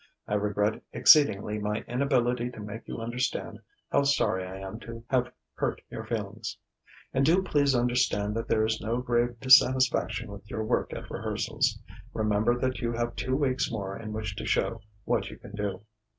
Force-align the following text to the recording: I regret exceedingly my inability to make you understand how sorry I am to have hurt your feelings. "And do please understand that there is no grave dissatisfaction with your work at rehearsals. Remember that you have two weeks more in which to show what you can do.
I 0.27 0.33
regret 0.33 0.81
exceedingly 0.93 1.59
my 1.59 1.81
inability 1.87 2.49
to 2.53 2.59
make 2.59 2.87
you 2.87 2.97
understand 2.99 3.59
how 3.91 4.01
sorry 4.01 4.43
I 4.47 4.57
am 4.57 4.79
to 4.79 5.03
have 5.11 5.31
hurt 5.53 5.79
your 5.91 6.03
feelings. 6.07 6.57
"And 7.13 7.23
do 7.23 7.43
please 7.43 7.75
understand 7.75 8.35
that 8.35 8.47
there 8.47 8.65
is 8.65 8.81
no 8.81 8.97
grave 8.99 9.39
dissatisfaction 9.39 10.31
with 10.31 10.49
your 10.49 10.63
work 10.63 10.91
at 10.91 11.11
rehearsals. 11.11 11.77
Remember 12.15 12.57
that 12.57 12.79
you 12.79 12.93
have 12.93 13.15
two 13.15 13.35
weeks 13.35 13.69
more 13.71 13.95
in 13.95 14.11
which 14.11 14.35
to 14.37 14.45
show 14.47 14.81
what 15.05 15.29
you 15.29 15.37
can 15.37 15.51
do. 15.55 15.81